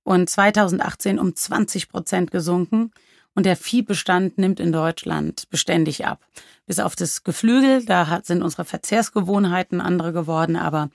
und 0.03 0.29
2018 0.29 1.19
um 1.19 1.35
20 1.35 1.89
Prozent 1.89 2.31
gesunken. 2.31 2.91
Und 3.37 3.45
der 3.45 3.55
Viehbestand 3.55 4.39
nimmt 4.39 4.59
in 4.59 4.71
Deutschland 4.71 5.47
beständig 5.51 6.07
ab. 6.07 6.25
Bis 6.65 6.79
auf 6.79 6.95
das 6.95 7.23
Geflügel, 7.23 7.85
da 7.85 8.19
sind 8.23 8.41
unsere 8.41 8.65
Verzehrsgewohnheiten 8.65 9.79
andere 9.79 10.11
geworden, 10.11 10.55
aber 10.55 10.89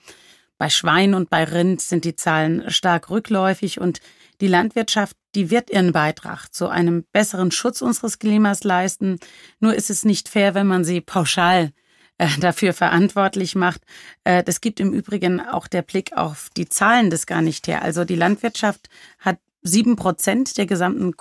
bei 0.59 0.69
Schwein 0.69 1.15
und 1.15 1.31
bei 1.31 1.45
Rind 1.45 1.81
sind 1.81 2.05
die 2.05 2.17
Zahlen 2.17 2.69
stark 2.69 3.11
rückläufig 3.11 3.81
und 3.81 4.01
die 4.41 4.49
Landwirtschaft, 4.49 5.17
die 5.37 5.51
wird 5.53 5.71
ihren 5.71 5.93
Beitrag 5.93 6.49
zu 6.49 6.67
einem 6.67 7.05
besseren 7.13 7.53
Schutz 7.53 7.81
unseres 7.81 8.19
Klimas 8.19 8.65
leisten. 8.65 9.21
Nur 9.61 9.77
ist 9.77 9.89
es 9.89 10.05
nicht 10.05 10.29
fair, 10.29 10.57
wenn 10.57 10.67
man 10.67 10.83
sie 10.83 11.01
pauschal 11.01 11.71
äh, 12.19 12.27
dafür 12.41 12.73
verantwortlich 12.73 13.55
macht. 13.55 13.83
Äh, 14.25 14.43
das 14.43 14.61
gibt 14.61 14.81
im 14.81 14.93
Übrigen 14.93 15.39
auch 15.39 15.69
der 15.69 15.83
Blick 15.83 16.17
auf 16.17 16.49
die 16.57 16.69
Zahlen 16.69 17.09
das 17.09 17.27
gar 17.27 17.41
nicht 17.41 17.69
her. 17.69 17.83
Also 17.83 18.05
die 18.05 18.17
Landwirtschaft 18.17 18.89
hat 19.21 19.39
sieben 19.63 19.97
Prozent 19.97 20.59
der 20.59 20.67
gesamten 20.67 21.17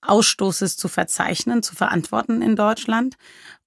Kohlendioxidausstoßes 0.00 0.76
zu 0.76 0.88
verzeichnen, 0.88 1.62
zu 1.62 1.74
verantworten 1.74 2.42
in 2.42 2.56
Deutschland. 2.56 3.16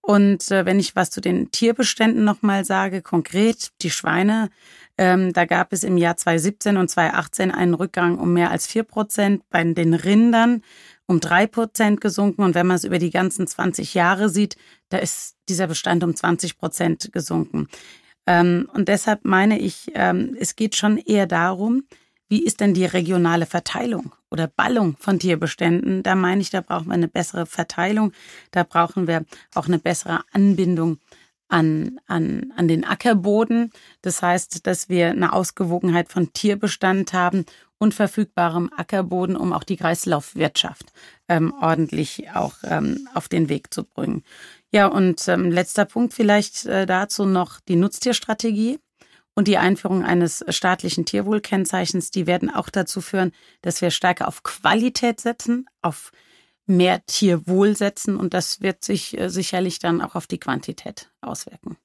Und 0.02 0.50
äh, 0.50 0.66
wenn 0.66 0.80
ich 0.80 0.96
was 0.96 1.12
zu 1.12 1.22
den 1.22 1.52
Tierbeständen 1.52 2.24
nochmal 2.24 2.66
sage, 2.66 3.02
konkret 3.02 3.70
die 3.82 3.92
Schweine, 3.92 4.50
ähm, 4.98 5.32
da 5.32 5.46
gab 5.46 5.74
es 5.74 5.84
im 5.84 5.98
Jahr 5.98 6.18
2017 6.18 6.78
und 6.78 6.90
2018 6.90 7.52
einen 7.52 7.76
Rückgang 7.76 8.18
um 8.18 8.34
mehr 8.34 8.50
als 8.50 8.66
vier 8.66 8.84
Prozent. 8.84 9.44
Bei 9.50 9.64
den 9.64 9.94
Rindern 9.94 10.64
um 11.06 11.20
drei 11.20 11.46
Prozent 11.46 12.02
gesunken. 12.02 12.42
Und 12.42 12.56
wenn 12.56 12.68
man 12.68 12.78
es 12.78 12.84
über 12.84 12.98
die 12.98 13.12
ganzen 13.12 13.46
20 13.46 13.94
Jahre 13.94 14.30
sieht, 14.30 14.56
da 14.90 14.98
ist 14.98 15.36
dieser 15.50 15.68
Bestand 15.68 16.04
um 16.04 16.16
20 16.16 16.58
Prozent 16.58 17.12
gesunken. 17.12 17.68
Ähm, 18.26 18.68
und 18.74 18.88
deshalb 18.88 19.24
meine 19.24 19.60
ich, 19.60 19.92
ähm, 19.94 20.36
es 20.40 20.56
geht 20.56 20.76
schon 20.76 20.98
eher 20.98 21.28
darum, 21.28 21.84
wie 22.32 22.46
ist 22.46 22.62
denn 22.62 22.74
die 22.74 22.86
regionale 22.86 23.46
Verteilung 23.46 24.14
oder 24.30 24.48
Ballung 24.48 24.96
von 24.98 25.20
Tierbeständen? 25.20 26.02
Da 26.02 26.16
meine 26.16 26.40
ich, 26.40 26.50
da 26.50 26.62
brauchen 26.62 26.88
wir 26.88 26.94
eine 26.94 27.10
bessere 27.10 27.46
Verteilung. 27.46 28.14
Da 28.52 28.64
brauchen 28.64 29.06
wir 29.06 29.26
auch 29.54 29.68
eine 29.68 29.80
bessere 29.80 30.22
Anbindung 30.32 31.00
an, 31.50 32.00
an, 32.08 32.54
an 32.56 32.70
den 32.70 32.86
Ackerboden. 32.86 33.70
Das 34.02 34.22
heißt, 34.22 34.66
dass 34.66 34.88
wir 34.88 35.10
eine 35.10 35.34
Ausgewogenheit 35.34 36.10
von 36.10 36.32
Tierbestand 36.32 37.12
haben 37.12 37.46
und 37.78 37.94
verfügbarem 37.94 38.72
Ackerboden, 38.78 39.36
um 39.36 39.52
auch 39.52 39.66
die 39.66 39.76
Kreislaufwirtschaft 39.76 40.86
ähm, 41.28 41.54
ordentlich 41.60 42.32
auch 42.34 42.54
ähm, 42.64 43.10
auf 43.14 43.28
den 43.28 43.50
Weg 43.50 43.74
zu 43.74 43.84
bringen. 43.84 44.24
Ja, 44.72 44.88
und 44.88 45.28
ähm, 45.28 45.52
letzter 45.52 45.84
Punkt 45.84 46.14
vielleicht 46.14 46.66
äh, 46.66 46.86
dazu 46.86 47.26
noch 47.26 47.60
die 47.60 47.76
Nutztierstrategie 47.76 48.80
und 49.42 49.48
die 49.48 49.58
Einführung 49.58 50.06
eines 50.06 50.46
staatlichen 50.50 51.04
Tierwohlkennzeichens. 51.04 52.12
Die 52.12 52.28
werden 52.28 52.54
auch 52.54 52.70
dazu 52.70 53.02
führen, 53.02 53.32
dass 53.64 53.82
wir 53.82 53.90
stärker 53.90 54.28
auf 54.28 54.44
Qualität 54.44 55.20
setzen, 55.20 55.66
auf 55.82 56.12
mehr 56.68 57.04
Tierwohl 57.08 57.76
setzen 57.76 58.18
und 58.18 58.36
das 58.36 58.62
wird 58.62 58.84
sich 58.84 59.20
äh, 59.20 59.32
sicherlich 59.32 59.80
dann 59.80 60.00
auch 60.00 60.14
auf 60.14 60.28
die 60.28 60.38
Quantität 60.40 61.10
auswirken. 61.22 61.76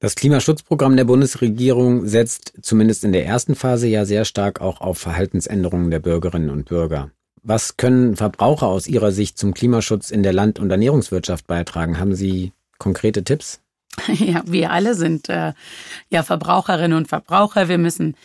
Das 0.00 0.14
Klimaschutzprogramm 0.14 0.96
der 0.96 1.04
Bundesregierung 1.04 2.06
setzt 2.06 2.54
zumindest 2.62 3.04
in 3.04 3.12
der 3.12 3.26
ersten 3.26 3.54
Phase 3.54 3.86
ja 3.86 4.06
sehr 4.06 4.24
stark 4.24 4.62
auch 4.62 4.80
auf 4.80 4.96
Verhaltensänderungen 4.96 5.90
der 5.90 6.00
Bürgerinnen 6.00 6.48
und 6.48 6.70
Bürger. 6.70 7.10
Was 7.42 7.76
können 7.76 8.16
Verbraucher 8.16 8.68
aus 8.68 8.86
Ihrer 8.86 9.12
Sicht 9.12 9.36
zum 9.36 9.52
Klimaschutz 9.52 10.10
in 10.10 10.22
der 10.22 10.32
Land- 10.32 10.58
und 10.58 10.70
Ernährungswirtschaft 10.70 11.46
beitragen? 11.46 12.00
Haben 12.00 12.14
Sie 12.14 12.54
konkrete 12.78 13.24
Tipps? 13.24 13.60
Ja, 14.14 14.42
wir 14.46 14.70
alle 14.70 14.94
sind 14.94 15.28
äh, 15.28 15.52
ja 16.08 16.22
Verbraucherinnen 16.22 16.96
und 16.96 17.08
Verbraucher. 17.08 17.68
Wir 17.68 17.78
müssen 17.78 18.16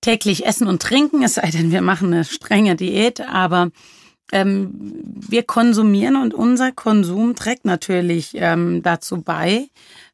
täglich 0.00 0.46
essen 0.46 0.66
und 0.68 0.82
trinken, 0.82 1.22
es 1.22 1.34
sei 1.34 1.50
denn, 1.50 1.70
wir 1.70 1.82
machen 1.82 2.12
eine 2.12 2.24
strenge 2.24 2.76
Diät, 2.76 3.20
aber 3.20 3.70
ähm, 4.32 4.72
wir 5.04 5.42
konsumieren 5.42 6.16
und 6.16 6.34
unser 6.34 6.72
Konsum 6.72 7.34
trägt 7.34 7.64
natürlich 7.64 8.32
ähm, 8.34 8.82
dazu 8.82 9.22
bei, 9.22 9.68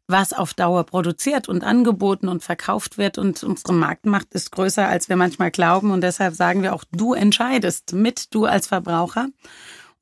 was 0.06 0.32
auf 0.32 0.54
Dauer 0.54 0.84
produziert 0.84 1.48
und 1.48 1.64
angeboten 1.64 2.28
und 2.28 2.42
verkauft 2.42 2.98
wird. 2.98 3.18
Und 3.18 3.42
unsere 3.42 3.72
Marktmacht 3.72 4.34
ist 4.34 4.52
größer, 4.52 4.86
als 4.86 5.08
wir 5.08 5.16
manchmal 5.16 5.50
glauben. 5.50 5.90
Und 5.90 6.02
deshalb 6.02 6.34
sagen 6.34 6.62
wir 6.62 6.74
auch, 6.74 6.84
du 6.92 7.14
entscheidest 7.14 7.92
mit, 7.94 8.34
du 8.34 8.44
als 8.44 8.66
Verbraucher. 8.66 9.28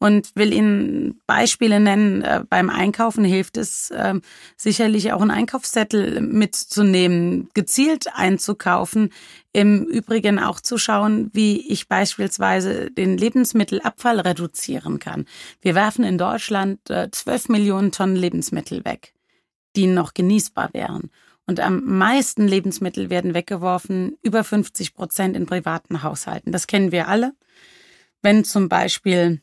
Und 0.01 0.35
will 0.35 0.53
Ihnen 0.53 1.21
Beispiele 1.29 1.79
nennen. 1.79 2.23
Äh, 2.23 2.43
beim 2.49 2.71
Einkaufen 2.71 3.23
hilft 3.23 3.57
es 3.57 3.91
äh, 3.91 4.15
sicherlich 4.57 5.13
auch 5.13 5.21
einen 5.21 5.31
Einkaufszettel 5.31 6.21
mitzunehmen, 6.21 7.49
gezielt 7.55 8.07
einzukaufen. 8.13 9.11
Im 9.53 9.85
Übrigen 9.85 10.41
auch 10.41 10.61
zu 10.61 10.79
schauen, 10.79 11.31
wie 11.33 11.71
ich 11.71 11.87
beispielsweise 11.87 12.91
den 12.91 13.17
Lebensmittelabfall 13.17 14.19
reduzieren 14.21 14.99
kann. 14.99 15.27
Wir 15.61 15.77
werfen 15.77 16.05
in 16.05 16.19
Deutschland 16.19 16.91
äh, 16.91 17.09
12 17.11 17.51
Millionen 17.51 17.93
Tonnen 17.93 18.17
Lebensmittel 18.17 18.85
weg 18.85 19.13
die 19.77 19.87
noch 19.87 20.15
genießbar 20.15 20.71
wären. 20.73 21.11
Und 21.47 21.61
am 21.61 21.85
meisten 21.85 22.47
Lebensmittel 22.47 23.11
werden 23.11 23.35
weggeworfen, 23.35 24.17
über 24.23 24.45
50 24.45 24.95
Prozent 24.95 25.37
in 25.37 25.47
privaten 25.47 26.03
Haushalten. 26.03 26.53
Das 26.53 26.67
kennen 26.67 26.93
wir 26.93 27.09
alle. 27.09 27.33
Wenn 28.23 28.45
zum 28.45 28.69
Beispiel 28.69 29.41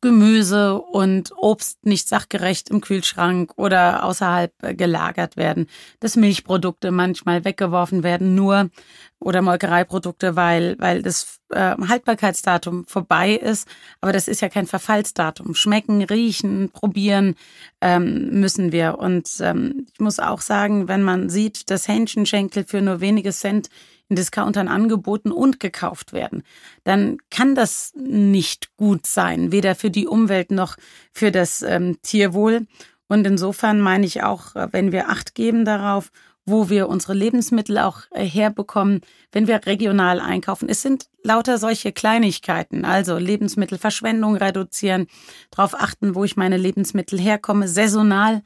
Gemüse 0.00 0.80
und 0.80 1.32
Obst 1.36 1.86
nicht 1.86 2.08
sachgerecht 2.08 2.70
im 2.70 2.80
Kühlschrank 2.80 3.52
oder 3.56 4.04
außerhalb 4.04 4.52
äh, 4.62 4.74
gelagert 4.74 5.36
werden, 5.36 5.68
dass 6.00 6.16
Milchprodukte 6.16 6.90
manchmal 6.90 7.44
weggeworfen 7.44 8.02
werden, 8.02 8.34
nur 8.34 8.70
oder 9.18 9.42
Molkereiprodukte, 9.42 10.36
weil, 10.36 10.76
weil 10.78 11.02
das 11.02 11.40
äh, 11.50 11.76
Haltbarkeitsdatum 11.76 12.86
vorbei 12.86 13.32
ist. 13.34 13.68
Aber 14.00 14.12
das 14.12 14.28
ist 14.28 14.42
ja 14.42 14.48
kein 14.48 14.66
Verfallsdatum. 14.66 15.54
Schmecken, 15.54 16.02
riechen, 16.02 16.70
probieren 16.70 17.34
ähm, 17.80 18.40
müssen 18.40 18.72
wir. 18.72 18.98
Und 18.98 19.30
ähm, 19.40 19.86
ich 19.92 20.00
muss 20.00 20.18
auch 20.18 20.40
sagen, 20.40 20.88
wenn 20.88 21.02
man 21.02 21.30
sieht, 21.30 21.70
dass 21.70 21.88
Hähnchenschenkel 21.88 22.64
für 22.64 22.82
nur 22.82 23.00
wenige 23.00 23.30
Cent 23.30 23.70
in 24.08 24.16
Discountern 24.16 24.68
angeboten 24.68 25.32
und 25.32 25.60
gekauft 25.60 26.12
werden, 26.12 26.42
dann 26.84 27.18
kann 27.30 27.54
das 27.54 27.92
nicht 27.96 28.76
gut 28.76 29.06
sein, 29.06 29.52
weder 29.52 29.74
für 29.74 29.90
die 29.90 30.06
Umwelt 30.06 30.50
noch 30.50 30.76
für 31.12 31.32
das 31.32 31.62
ähm, 31.62 31.98
Tierwohl. 32.02 32.66
Und 33.08 33.26
insofern 33.26 33.80
meine 33.80 34.06
ich 34.06 34.22
auch, 34.22 34.54
äh, 34.54 34.68
wenn 34.72 34.92
wir 34.92 35.08
Acht 35.08 35.34
geben 35.34 35.64
darauf, 35.64 36.10
wo 36.46 36.68
wir 36.70 36.88
unsere 36.88 37.12
Lebensmittel 37.12 37.78
auch 37.78 38.02
äh, 38.12 38.24
herbekommen, 38.24 39.00
wenn 39.32 39.48
wir 39.48 39.66
regional 39.66 40.20
einkaufen. 40.20 40.68
Es 40.68 40.80
sind 40.80 41.06
lauter 41.24 41.58
solche 41.58 41.92
Kleinigkeiten, 41.92 42.84
also 42.84 43.18
Lebensmittelverschwendung 43.18 44.36
reduzieren, 44.36 45.08
darauf 45.50 45.74
achten, 45.74 46.14
wo 46.14 46.22
ich 46.22 46.36
meine 46.36 46.56
Lebensmittel 46.56 47.18
herkomme, 47.18 47.66
saisonal 47.66 48.42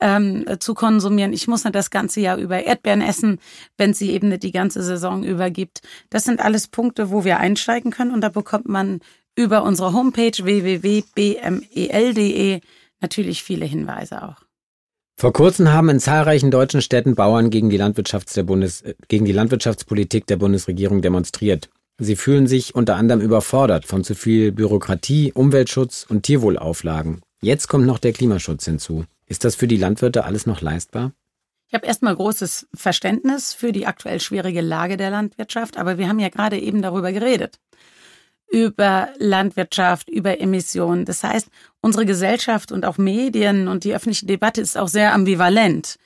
ähm, 0.00 0.44
zu 0.58 0.74
konsumieren. 0.74 1.32
Ich 1.32 1.48
muss 1.48 1.64
nicht 1.64 1.74
das 1.74 1.90
ganze 1.90 2.20
Jahr 2.20 2.36
über 2.38 2.62
Erdbeeren 2.62 3.02
essen, 3.02 3.38
wenn 3.76 3.94
sie 3.94 4.10
eben 4.10 4.28
nicht 4.28 4.42
die 4.42 4.52
ganze 4.52 4.82
Saison 4.82 5.24
über 5.24 5.50
gibt. 5.50 5.82
Das 6.08 6.24
sind 6.24 6.40
alles 6.40 6.68
Punkte, 6.68 7.10
wo 7.10 7.24
wir 7.24 7.38
einsteigen 7.38 7.90
können 7.90 8.12
und 8.12 8.20
da 8.22 8.28
bekommt 8.28 8.68
man 8.68 9.00
über 9.36 9.62
unsere 9.62 9.92
Homepage 9.92 10.32
www.bmel.de 10.42 11.40
natürlich 13.00 13.42
viele 13.42 13.64
Hinweise 13.64 14.22
auch. 14.22 14.36
Vor 15.16 15.32
kurzem 15.34 15.70
haben 15.70 15.90
in 15.90 16.00
zahlreichen 16.00 16.50
deutschen 16.50 16.80
Städten 16.80 17.14
Bauern 17.14 17.50
gegen 17.50 17.68
die, 17.68 17.76
Landwirtschafts 17.76 18.32
der 18.32 18.44
Bundes, 18.44 18.80
äh, 18.80 18.94
gegen 19.08 19.26
die 19.26 19.32
Landwirtschaftspolitik 19.32 20.26
der 20.26 20.36
Bundesregierung 20.36 21.02
demonstriert. 21.02 21.68
Sie 21.98 22.16
fühlen 22.16 22.46
sich 22.46 22.74
unter 22.74 22.96
anderem 22.96 23.20
überfordert 23.20 23.84
von 23.84 24.02
zu 24.02 24.14
viel 24.14 24.52
Bürokratie, 24.52 25.32
Umweltschutz 25.34 26.06
und 26.08 26.22
Tierwohlauflagen. 26.22 27.20
Jetzt 27.42 27.68
kommt 27.68 27.84
noch 27.84 27.98
der 27.98 28.14
Klimaschutz 28.14 28.64
hinzu. 28.64 29.04
Ist 29.30 29.44
das 29.44 29.54
für 29.54 29.68
die 29.68 29.76
Landwirte 29.76 30.24
alles 30.24 30.44
noch 30.44 30.60
leistbar? 30.60 31.12
Ich 31.68 31.74
habe 31.74 31.86
erstmal 31.86 32.16
großes 32.16 32.66
Verständnis 32.74 33.54
für 33.54 33.70
die 33.70 33.86
aktuell 33.86 34.18
schwierige 34.18 34.60
Lage 34.60 34.96
der 34.96 35.10
Landwirtschaft, 35.10 35.76
aber 35.76 35.98
wir 35.98 36.08
haben 36.08 36.18
ja 36.18 36.30
gerade 36.30 36.58
eben 36.58 36.82
darüber 36.82 37.12
geredet. 37.12 37.60
Über 38.50 39.10
Landwirtschaft, 39.18 40.10
über 40.10 40.40
Emissionen. 40.40 41.04
Das 41.04 41.22
heißt, 41.22 41.48
unsere 41.80 42.06
Gesellschaft 42.06 42.72
und 42.72 42.84
auch 42.84 42.98
Medien 42.98 43.68
und 43.68 43.84
die 43.84 43.94
öffentliche 43.94 44.26
Debatte 44.26 44.60
ist 44.60 44.76
auch 44.76 44.88
sehr 44.88 45.14
ambivalent. 45.14 45.96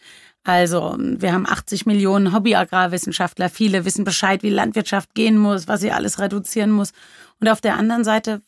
Also 0.43 0.95
wir 0.99 1.33
haben 1.33 1.47
80 1.47 1.87
Millionen 1.87 2.35
Hobbyagrarwissenschaftler. 2.35 3.49
Viele 3.49 3.87
wissen 3.87 4.05
Bescheid, 4.05 4.43
wie 4.43 4.51
Landwirtschaft 4.51 5.15
gehen 5.15 5.39
muss, 5.39 5.67
was 5.67 5.81
sie 5.81 5.93
alles 5.93 6.19
reduzieren 6.19 6.73
muss. 6.73 6.93
Und 7.41 7.49
auf 7.49 7.63
der 7.63 7.77
anderen 7.79 8.05
Seite 8.05 8.43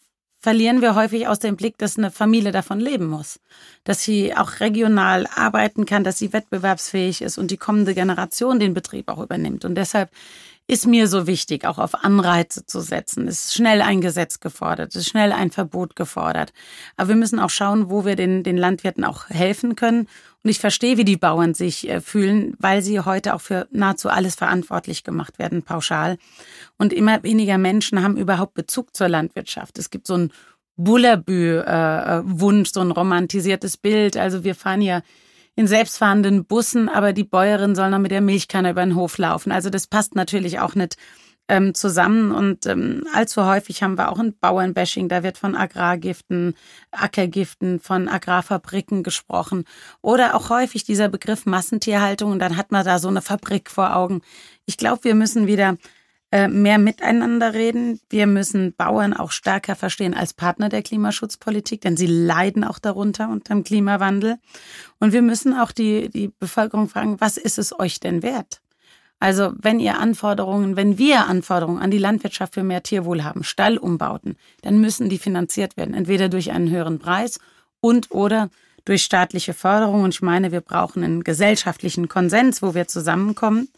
verlieren 0.46 0.80
wir 0.80 0.94
häufig 0.94 1.26
aus 1.26 1.40
dem 1.40 1.56
Blick, 1.56 1.76
dass 1.76 1.98
eine 1.98 2.12
Familie 2.12 2.52
davon 2.52 2.78
leben 2.78 3.06
muss, 3.06 3.40
dass 3.82 4.04
sie 4.04 4.32
auch 4.32 4.60
regional 4.60 5.26
arbeiten 5.34 5.86
kann, 5.86 6.04
dass 6.04 6.20
sie 6.20 6.32
wettbewerbsfähig 6.32 7.20
ist 7.20 7.36
und 7.36 7.50
die 7.50 7.56
kommende 7.56 7.94
Generation 7.94 8.60
den 8.60 8.72
Betrieb 8.72 9.08
auch 9.08 9.20
übernimmt. 9.20 9.64
Und 9.64 9.74
deshalb 9.74 10.08
ist 10.68 10.86
mir 10.86 11.06
so 11.06 11.26
wichtig, 11.26 11.64
auch 11.64 11.78
auf 11.78 11.94
Anreize 11.94 12.66
zu 12.66 12.80
setzen. 12.80 13.28
Es 13.28 13.46
ist 13.46 13.54
schnell 13.54 13.82
ein 13.82 14.00
Gesetz 14.00 14.40
gefordert, 14.40 14.90
es 14.90 15.02
ist 15.02 15.08
schnell 15.08 15.32
ein 15.32 15.50
Verbot 15.52 15.94
gefordert. 15.94 16.52
Aber 16.96 17.10
wir 17.10 17.16
müssen 17.16 17.38
auch 17.38 17.50
schauen, 17.50 17.88
wo 17.88 18.04
wir 18.04 18.16
den, 18.16 18.42
den 18.42 18.56
Landwirten 18.56 19.04
auch 19.04 19.28
helfen 19.28 19.76
können. 19.76 20.08
Und 20.42 20.50
ich 20.50 20.58
verstehe, 20.58 20.96
wie 20.96 21.04
die 21.04 21.16
Bauern 21.16 21.54
sich 21.54 21.88
äh, 21.88 22.00
fühlen, 22.00 22.54
weil 22.58 22.82
sie 22.82 23.00
heute 23.00 23.34
auch 23.34 23.40
für 23.40 23.68
nahezu 23.70 24.08
alles 24.08 24.34
verantwortlich 24.34 25.04
gemacht 25.04 25.38
werden, 25.38 25.62
pauschal. 25.62 26.18
Und 26.78 26.92
immer 26.92 27.22
weniger 27.22 27.58
Menschen 27.58 28.02
haben 28.02 28.16
überhaupt 28.16 28.54
Bezug 28.54 28.94
zur 28.94 29.08
Landwirtschaft. 29.08 29.78
Es 29.78 29.90
gibt 29.90 30.06
so 30.06 30.14
ein 30.14 30.32
Bullabü-Wunsch, 30.76 32.68
äh, 32.68 32.72
so 32.72 32.80
ein 32.80 32.90
romantisiertes 32.90 33.76
Bild. 33.76 34.16
Also 34.16 34.44
wir 34.44 34.54
fahren 34.54 34.82
ja 34.82 35.02
in 35.56 35.66
selbstfahrenden 35.66 36.44
Bussen, 36.44 36.88
aber 36.88 37.12
die 37.12 37.24
Bäuerin 37.24 37.74
soll 37.74 37.90
noch 37.90 37.98
mit 37.98 38.10
der 38.10 38.20
Milchkanne 38.20 38.70
über 38.70 38.84
den 38.84 38.94
Hof 38.94 39.18
laufen. 39.18 39.50
Also 39.50 39.70
das 39.70 39.86
passt 39.86 40.14
natürlich 40.14 40.60
auch 40.60 40.74
nicht 40.74 40.96
ähm, 41.48 41.74
zusammen. 41.74 42.32
Und 42.32 42.66
ähm, 42.66 43.04
allzu 43.14 43.44
häufig 43.46 43.82
haben 43.82 43.96
wir 43.96 44.10
auch 44.10 44.18
ein 44.18 44.36
Bauernbashing. 44.38 45.08
Da 45.08 45.22
wird 45.22 45.38
von 45.38 45.54
Agrargiften, 45.54 46.54
Ackergiften, 46.90 47.80
von 47.80 48.08
Agrarfabriken 48.08 49.02
gesprochen. 49.02 49.64
Oder 50.02 50.34
auch 50.34 50.50
häufig 50.50 50.84
dieser 50.84 51.08
Begriff 51.08 51.46
Massentierhaltung. 51.46 52.32
Und 52.32 52.38
dann 52.38 52.56
hat 52.56 52.72
man 52.72 52.84
da 52.84 52.98
so 52.98 53.08
eine 53.08 53.22
Fabrik 53.22 53.70
vor 53.70 53.96
Augen. 53.96 54.22
Ich 54.66 54.76
glaube, 54.76 55.04
wir 55.04 55.14
müssen 55.14 55.46
wieder 55.46 55.76
mehr 56.48 56.78
miteinander 56.78 57.54
reden. 57.54 58.00
Wir 58.08 58.26
müssen 58.26 58.74
Bauern 58.74 59.12
auch 59.12 59.30
stärker 59.30 59.76
verstehen 59.76 60.14
als 60.14 60.34
Partner 60.34 60.68
der 60.68 60.82
Klimaschutzpolitik, 60.82 61.80
denn 61.80 61.96
sie 61.96 62.06
leiden 62.06 62.64
auch 62.64 62.78
darunter 62.78 63.28
unter 63.28 63.54
dem 63.54 63.64
Klimawandel. 63.64 64.38
Und 64.98 65.12
wir 65.12 65.22
müssen 65.22 65.54
auch 65.54 65.72
die, 65.72 66.08
die 66.08 66.28
Bevölkerung 66.28 66.88
fragen, 66.88 67.20
was 67.20 67.36
ist 67.36 67.58
es 67.58 67.78
euch 67.78 68.00
denn 68.00 68.22
wert? 68.22 68.60
Also 69.18 69.52
wenn 69.56 69.80
ihr 69.80 69.98
Anforderungen, 69.98 70.76
wenn 70.76 70.98
wir 70.98 71.26
Anforderungen 71.26 71.80
an 71.80 71.90
die 71.90 71.98
Landwirtschaft 71.98 72.54
für 72.54 72.62
mehr 72.62 72.82
Tierwohl 72.82 73.24
haben, 73.24 73.44
Stallumbauten, 73.44 74.36
dann 74.62 74.80
müssen 74.80 75.08
die 75.08 75.18
finanziert 75.18 75.76
werden, 75.76 75.94
entweder 75.94 76.28
durch 76.28 76.52
einen 76.52 76.70
höheren 76.70 76.98
Preis 76.98 77.38
und 77.80 78.10
oder 78.10 78.50
durch 78.84 79.02
staatliche 79.02 79.54
Förderung. 79.54 80.02
Und 80.02 80.14
ich 80.14 80.22
meine, 80.22 80.52
wir 80.52 80.60
brauchen 80.60 81.02
einen 81.02 81.24
gesellschaftlichen 81.24 82.08
Konsens, 82.08 82.62
wo 82.62 82.74
wir 82.74 82.88
zusammenkommen. 82.88 83.68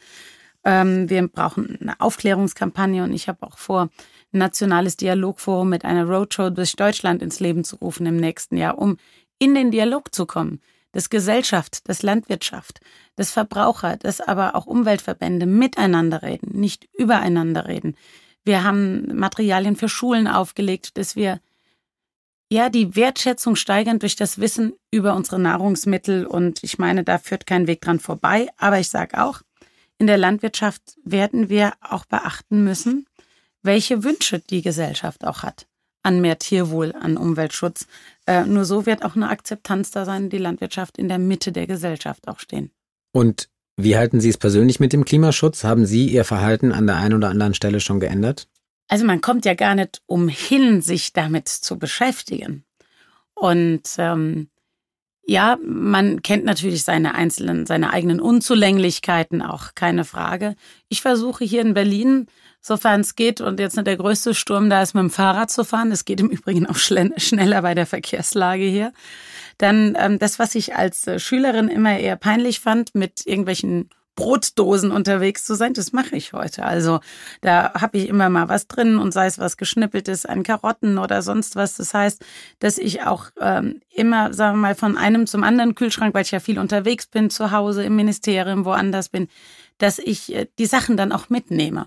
Ähm, 0.68 1.08
wir 1.08 1.26
brauchen 1.26 1.78
eine 1.80 1.98
Aufklärungskampagne 1.98 3.02
und 3.02 3.14
ich 3.14 3.26
habe 3.26 3.42
auch 3.46 3.56
vor, 3.56 3.88
ein 4.34 4.38
nationales 4.38 4.98
Dialogforum 4.98 5.70
mit 5.70 5.86
einer 5.86 6.04
Roadshow 6.04 6.50
durch 6.50 6.76
Deutschland 6.76 7.22
ins 7.22 7.40
Leben 7.40 7.64
zu 7.64 7.76
rufen 7.76 8.04
im 8.04 8.18
nächsten 8.18 8.58
Jahr, 8.58 8.76
um 8.76 8.98
in 9.38 9.54
den 9.54 9.70
Dialog 9.70 10.14
zu 10.14 10.26
kommen. 10.26 10.60
Dass 10.92 11.08
Gesellschaft, 11.08 11.88
dass 11.88 12.02
Landwirtschaft, 12.02 12.80
dass 13.16 13.30
Verbraucher, 13.30 13.96
dass 13.96 14.20
aber 14.20 14.56
auch 14.56 14.66
Umweltverbände 14.66 15.46
miteinander 15.46 16.22
reden, 16.22 16.58
nicht 16.58 16.86
übereinander 16.92 17.66
reden. 17.66 17.96
Wir 18.44 18.62
haben 18.62 19.16
Materialien 19.16 19.76
für 19.76 19.88
Schulen 19.88 20.26
aufgelegt, 20.26 20.98
dass 20.98 21.16
wir 21.16 21.40
ja 22.50 22.68
die 22.68 22.94
Wertschätzung 22.94 23.56
steigern 23.56 23.98
durch 23.98 24.16
das 24.16 24.38
Wissen 24.38 24.74
über 24.90 25.14
unsere 25.14 25.38
Nahrungsmittel. 25.38 26.26
Und 26.26 26.62
ich 26.62 26.78
meine, 26.78 27.04
da 27.04 27.18
führt 27.18 27.46
kein 27.46 27.66
Weg 27.66 27.80
dran 27.80 28.00
vorbei. 28.00 28.48
Aber 28.56 28.78
ich 28.78 28.88
sage 28.88 29.22
auch, 29.22 29.42
in 29.98 30.06
der 30.06 30.18
Landwirtschaft 30.18 30.96
werden 31.04 31.48
wir 31.48 31.72
auch 31.80 32.04
beachten 32.04 32.64
müssen, 32.64 33.06
welche 33.62 34.04
Wünsche 34.04 34.38
die 34.38 34.62
Gesellschaft 34.62 35.24
auch 35.24 35.42
hat 35.42 35.66
an 36.02 36.20
mehr 36.20 36.38
Tierwohl, 36.38 36.94
an 36.98 37.16
Umweltschutz. 37.16 37.86
Äh, 38.26 38.44
nur 38.44 38.64
so 38.64 38.86
wird 38.86 39.04
auch 39.04 39.16
eine 39.16 39.28
Akzeptanz 39.28 39.90
da 39.90 40.04
sein, 40.04 40.30
die 40.30 40.38
Landwirtschaft 40.38 40.96
in 40.96 41.08
der 41.08 41.18
Mitte 41.18 41.52
der 41.52 41.66
Gesellschaft 41.66 42.28
auch 42.28 42.38
stehen. 42.38 42.70
Und 43.12 43.48
wie 43.76 43.96
halten 43.96 44.20
Sie 44.20 44.28
es 44.28 44.38
persönlich 44.38 44.80
mit 44.80 44.92
dem 44.92 45.04
Klimaschutz? 45.04 45.64
Haben 45.64 45.86
Sie 45.86 46.06
Ihr 46.06 46.24
Verhalten 46.24 46.72
an 46.72 46.86
der 46.86 46.96
einen 46.96 47.14
oder 47.14 47.28
anderen 47.28 47.54
Stelle 47.54 47.80
schon 47.80 48.00
geändert? 48.00 48.48
Also 48.88 49.04
man 49.04 49.20
kommt 49.20 49.44
ja 49.44 49.54
gar 49.54 49.74
nicht 49.74 50.00
umhin, 50.06 50.80
sich 50.80 51.12
damit 51.12 51.48
zu 51.48 51.78
beschäftigen. 51.78 52.64
Und 53.34 53.82
ähm, 53.98 54.48
ja, 55.30 55.58
man 55.62 56.22
kennt 56.22 56.46
natürlich 56.46 56.84
seine 56.84 57.14
einzelnen, 57.14 57.66
seine 57.66 57.92
eigenen 57.92 58.18
Unzulänglichkeiten 58.18 59.42
auch, 59.42 59.74
keine 59.74 60.06
Frage. 60.06 60.54
Ich 60.88 61.02
versuche 61.02 61.44
hier 61.44 61.60
in 61.60 61.74
Berlin, 61.74 62.28
sofern 62.62 63.02
es 63.02 63.14
geht, 63.14 63.42
und 63.42 63.60
jetzt 63.60 63.76
nicht 63.76 63.86
der 63.86 63.98
größte 63.98 64.32
Sturm 64.32 64.70
da 64.70 64.80
ist, 64.80 64.94
mit 64.94 65.02
dem 65.02 65.10
Fahrrad 65.10 65.50
zu 65.50 65.64
fahren. 65.64 65.92
Es 65.92 66.06
geht 66.06 66.20
im 66.20 66.30
Übrigen 66.30 66.66
auch 66.66 66.78
schneller 66.78 67.60
bei 67.60 67.74
der 67.74 67.84
Verkehrslage 67.84 68.64
hier. 68.64 68.94
Dann 69.58 69.96
ähm, 69.98 70.18
das, 70.18 70.38
was 70.38 70.54
ich 70.54 70.76
als 70.76 71.06
äh, 71.06 71.18
Schülerin 71.18 71.68
immer 71.68 71.98
eher 71.98 72.16
peinlich 72.16 72.60
fand, 72.60 72.94
mit 72.94 73.26
irgendwelchen 73.26 73.90
Brotdosen 74.18 74.90
unterwegs 74.90 75.44
zu 75.44 75.54
sein. 75.54 75.74
Das 75.74 75.92
mache 75.92 76.16
ich 76.16 76.32
heute. 76.32 76.64
Also 76.64 76.98
da 77.40 77.72
habe 77.74 77.98
ich 77.98 78.08
immer 78.08 78.28
mal 78.28 78.48
was 78.48 78.66
drin 78.66 78.98
und 78.98 79.12
sei 79.12 79.26
es 79.26 79.38
was 79.38 79.56
geschnippeltes 79.56 80.26
an 80.26 80.42
Karotten 80.42 80.98
oder 80.98 81.22
sonst 81.22 81.54
was. 81.54 81.76
Das 81.76 81.94
heißt, 81.94 82.24
dass 82.58 82.78
ich 82.78 83.04
auch 83.04 83.26
ähm, 83.40 83.80
immer, 83.94 84.34
sagen 84.34 84.56
wir 84.56 84.62
mal, 84.62 84.74
von 84.74 84.98
einem 84.98 85.28
zum 85.28 85.44
anderen 85.44 85.76
Kühlschrank, 85.76 86.14
weil 86.14 86.22
ich 86.22 86.32
ja 86.32 86.40
viel 86.40 86.58
unterwegs 86.58 87.06
bin, 87.06 87.30
zu 87.30 87.52
Hause, 87.52 87.84
im 87.84 87.94
Ministerium, 87.94 88.64
woanders 88.64 89.08
bin, 89.08 89.28
dass 89.78 90.00
ich 90.00 90.34
äh, 90.34 90.48
die 90.58 90.66
Sachen 90.66 90.96
dann 90.96 91.12
auch 91.12 91.28
mitnehme 91.28 91.86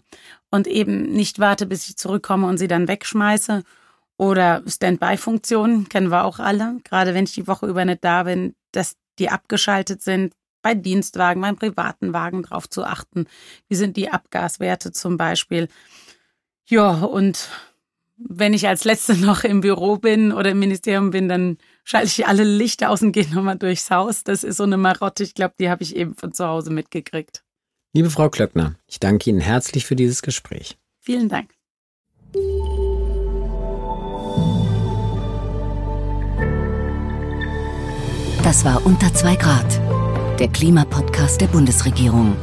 und 0.52 0.67
eben 0.67 1.12
nicht 1.12 1.39
warte, 1.39 1.65
bis 1.65 1.89
ich 1.89 1.98
zurückkomme 1.98 2.48
und 2.48 2.58
sie 2.58 2.70
dann 2.70 2.88
wegschmeiße. 2.88 3.63
Oder 4.15 4.63
Standby-Funktionen 4.65 5.89
kennen 5.89 6.12
wir 6.12 6.24
auch 6.24 6.39
alle. 6.39 6.78
Gerade 6.86 7.13
wenn 7.13 7.26
ich 7.26 7.34
die 7.34 7.48
Woche 7.48 7.67
über 7.67 7.84
nicht 7.84 8.06
da 8.06 8.24
bin, 8.24 8.56
dass 8.72 8.96
die 9.20 9.30
abgeschaltet 9.30 10.02
sind, 10.02 10.34
bei 10.62 10.76
Dienstwagen, 10.76 11.41
beim 11.41 11.56
privaten 11.56 12.13
Wagen 12.13 12.43
drauf 12.43 12.69
zu 12.69 12.84
achten. 12.84 13.26
Wie 13.67 13.76
sind 13.76 13.97
die 13.97 14.10
Abgaswerte 14.10 14.91
zum 14.91 15.17
Beispiel? 15.17 15.67
Ja, 16.65 17.02
und 17.02 17.50
wenn 18.17 18.54
ich 18.54 18.67
als 18.67 18.84
Letzte 18.84 19.15
noch 19.17 19.43
im 19.43 19.62
Büro 19.62 19.97
bin 19.97 20.32
oder 20.32 20.52
im 20.52 20.60
Ministerium 20.60 21.12
bin, 21.12 21.28
dann 21.28 21.58
schalte 21.84 22.08
ich 22.08 22.28
alle 22.28 22.43
Lichter 22.43 22.89
aus 22.89 23.02
und 23.02 23.12
gehe 23.12 23.28
nochmal 23.34 23.58
durchs 23.58 23.89
Haus. 23.89 24.24
Das 24.24 24.43
ist 24.43 24.58
so 24.58 24.63
eine 24.63 24.78
Marotte, 24.78 25.24
ich 25.24 25.34
glaube, 25.34 25.56
die 25.60 25.69
habe 25.69 25.84
ich 25.84 25.95
eben 25.95 26.15
von 26.15 26.34
zu 26.34 26.45
Hause 26.45 26.71
mitgekriegt. 26.71 27.43
Liebe 27.93 28.10
Frau 28.10 28.30
Klöckner, 28.30 28.76
ich 28.88 29.00
danke 29.00 29.30
Ihnen 29.30 29.41
herzlich 29.41 29.86
für 29.86 29.95
dieses 29.95 30.21
Gespräch. 30.21 30.78
Vielen 31.00 31.28
Dank. 31.28 31.50
Das 38.43 38.65
war 38.65 38.86
unter 38.86 39.13
zwei 39.13 39.36
Grad 39.36 39.90
der 40.41 40.49
Klimapodcast 40.49 41.39
der 41.39 41.45
Bundesregierung. 41.45 42.36